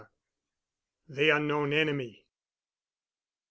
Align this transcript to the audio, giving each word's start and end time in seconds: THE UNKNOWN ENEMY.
THE 1.09 1.29
UNKNOWN 1.29 1.73
ENEMY. 1.73 2.25